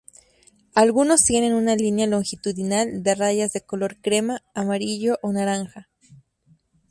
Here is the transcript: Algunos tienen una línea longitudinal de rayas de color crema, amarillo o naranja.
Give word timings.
Algunos 0.73 1.23
tienen 1.23 1.53
una 1.53 1.75
línea 1.75 2.07
longitudinal 2.07 3.03
de 3.03 3.13
rayas 3.13 3.53
de 3.53 3.61
color 3.61 4.01
crema, 4.01 4.41
amarillo 4.55 5.19
o 5.21 5.31
naranja. 5.31 5.89